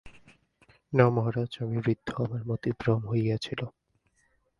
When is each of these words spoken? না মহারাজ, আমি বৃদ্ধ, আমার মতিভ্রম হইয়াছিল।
না 0.93 1.05
মহারাজ, 1.09 1.51
আমি 1.59 1.77
বৃদ্ধ, 1.77 2.09
আমার 2.21 2.41
মতিভ্রম 2.47 3.01
হইয়াছিল। 3.07 3.61